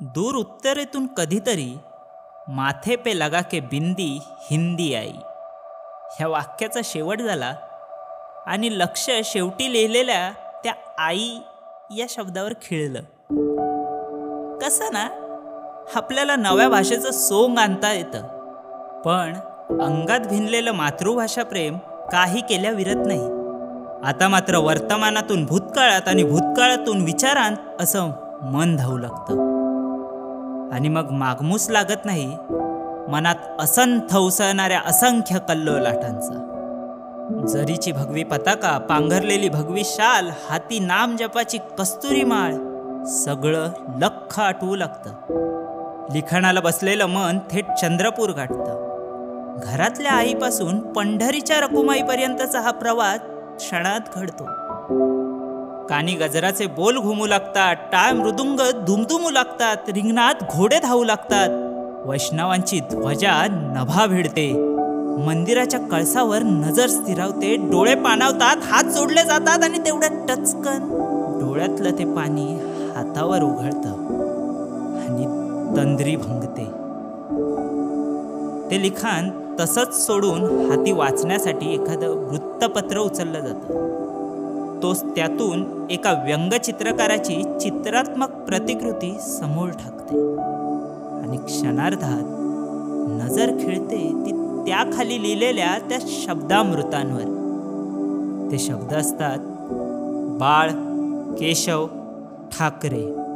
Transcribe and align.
दूर 0.00 0.34
उत्तरेतून 0.34 1.06
कधीतरी 1.06 1.78
माथे 2.48 2.96
पे 2.96 3.18
लगा 3.18 3.40
के 3.40 3.60
बिंदी 3.60 4.20
हिंदी 4.22 4.94
आई. 4.94 5.12
ह्या 6.16 6.28
वाक्याचा 6.28 6.80
शेवट 6.84 7.20
झाला 7.20 7.54
आणि 8.46 8.78
लक्ष 8.78 9.10
शेवटी 9.24 9.72
लिहिलेल्या 9.72 10.32
त्या 10.64 10.72
आई 10.98 11.30
या 11.96 12.06
शब्दावर 12.08 12.52
खिळलं. 12.52 13.00
कसं 14.58 14.84
ना? 14.92 15.08
आपल्याला 15.94 16.36
नव्या 16.36 16.68
भाषेचं 16.68 17.10
सोंग 17.10 17.58
आणता 17.58 17.92
येतं. 17.92 18.22
पण 19.02 19.32
अंगात 19.80 20.20
भिनलेलं 20.20 20.72
मातृभाषा 20.72 21.44
प्रेम 21.44 21.78
काही 22.12 22.40
केल्या 22.40 22.70
विरत 22.70 23.06
नाही. 23.06 23.24
आता 24.08 24.28
मात्र 24.28 24.56
वर्तमानातून 24.56 25.46
भूतकाळात 25.46 26.08
आणि 26.08 26.24
भूतकाळातून 26.24 27.04
विचारांत 27.04 27.56
असं 27.80 28.10
मन 28.42 28.76
धावू 28.76 28.98
लागतं. 28.98 29.47
आणि 30.78 30.88
मग 30.88 31.10
मागमूस 31.10 31.70
लागत 31.70 32.04
नाही 32.04 32.36
मनात 33.08 33.34
असंथ 33.60 34.16
उसळणाऱ्या 34.16 34.80
असंख्य 34.86 35.38
कल्लोलाटांचा. 35.38 36.44
जरीची 37.48 37.92
भगवी 37.92 38.24
पताका 38.24 38.78
पांघरलेली 38.78 39.48
भगवी 39.48 39.82
शाल 39.84 40.30
हाती 40.50 40.78
नाम 40.78 41.16
जपाची 41.16 41.58
कस्तुरी 41.78 42.24
माळ 42.24 42.54
सगळं 43.04 43.70
लख 43.98 44.40
आठवू 44.40 44.76
लागतं. 44.76 45.10
लिखाणाला 46.14 46.60
बसलेलं 46.60 47.06
मन 47.06 47.38
थेट 47.50 47.64
चंद्रपूर 47.80 48.30
गाठतं. 48.30 49.60
घरातल्या 49.62 50.12
आईपासून 50.12 50.92
पंढरीच्या 50.92 51.60
रकुमाईपर्यंतचा 51.60 52.60
हा 52.60 52.70
प्रवास 52.70 53.20
क्षणात 53.56 54.00
घडतो. 54.14 54.44
कानी 55.88 56.12
गजराचे 56.12 56.66
बोल 56.66 56.98
घुमू 56.98 57.26
लागतात 57.26 57.76
टाळ 57.92 58.12
मृदुंग 58.12 58.60
धुमधुमू 58.86 59.30
लागतात 59.30 59.88
रिंगणात 59.88 60.42
घोडे 60.50 60.78
धावू 60.78 61.04
लागतात. 61.04 61.48
वैष्णवांची 62.06 62.80
ध्वजा 62.80 63.32
नभा 63.50 64.06
भिडते. 64.06 64.52
मंदिराच्या 65.26 65.80
कळसावर 65.80 66.42
नजर 66.42 66.86
स्थिरावते 66.86 67.54
डोळे 67.70 67.94
पाणावतात 67.94 68.56
हात 68.62 68.84
जोडले 68.84 69.22
जातात 69.22 69.64
आणि 69.64 69.78
तेवढ्या 69.78 70.08
टचकन 70.28 70.88
डोळ्यातलं 71.40 71.98
ते 71.98 72.04
पाणी 72.14 72.46
हातावर 72.96 73.42
उघडतं 73.42 73.90
आणि 75.00 75.24
तंद्री 75.76 76.16
भंगते. 76.16 76.64
ते 78.70 78.82
लिखाण 78.82 79.30
तसंच 79.60 80.06
सोडून 80.06 80.70
हाती 80.70 80.92
वाचण्यासाठी 80.92 81.74
एखादं 81.74 82.26
वृत्तपत्र 82.30 82.98
उचललं 82.98 83.40
जातं. 83.40 83.96
तोच 84.82 85.02
त्यातून 85.02 85.86
एका 85.90 86.12
व्यंगचित्रकाराची 86.12 87.42
चित्रात्मक 87.60 88.30
प्रतिकृती 88.30 89.16
समोर 89.20 89.68
टाकते 89.68 90.20
आणि 91.20 91.36
क्षणार्धात 91.36 92.22
नजर 93.22 93.50
खिळते 93.50 94.22
ती 94.26 94.32
त्याखाली 94.66 95.22
लिहिलेल्या 95.22 95.78
त्या 95.88 95.98
शब्दामृतांवर. 96.00 97.34
ते 98.52 98.58
शब्द 98.58 98.94
असतात 98.94 99.38
बाळ 100.40 100.70
केशव 101.34 101.86
ठाकरे. 102.52 103.27